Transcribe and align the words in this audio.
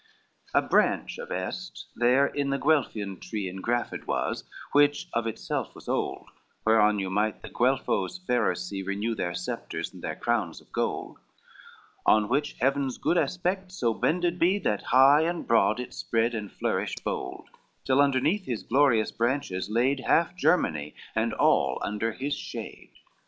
LXXX 0.55 0.65
A 0.65 0.67
branch 0.67 1.17
of 1.19 1.29
Est 1.31 1.83
there 1.95 2.25
in 2.25 2.49
the 2.49 2.57
Guelfian 2.57 3.19
tree 3.21 3.47
Engrafted 3.47 4.07
was, 4.07 4.43
which 4.71 5.07
of 5.13 5.27
itself 5.27 5.75
was 5.75 5.87
old, 5.87 6.27
Whereon 6.65 6.97
you 6.97 7.11
might 7.11 7.43
the 7.43 7.49
Guelfoes 7.49 8.17
fairer 8.25 8.55
see, 8.55 8.81
Renew 8.81 9.13
their 9.13 9.35
sceptres 9.35 9.93
and 9.93 10.03
their 10.03 10.15
crowns 10.15 10.59
of 10.59 10.71
gold, 10.71 11.19
Of 12.07 12.31
which 12.31 12.53
Heaven's 12.59 12.97
good 12.97 13.19
aspects 13.19 13.75
so 13.75 13.93
bended 13.93 14.39
be 14.39 14.57
That 14.57 14.81
high 14.85 15.21
and 15.21 15.45
broad 15.45 15.79
it 15.79 15.93
spread 15.93 16.33
and 16.33 16.51
flourished 16.51 17.03
bold, 17.03 17.47
Till 17.85 18.01
underneath 18.01 18.45
his 18.45 18.63
glorious 18.63 19.11
branches 19.11 19.69
laid 19.69 19.99
Half 19.99 20.35
Germany, 20.35 20.95
and 21.13 21.31
all 21.31 21.77
under 21.83 22.13
his 22.13 22.33
shade. 22.35 22.91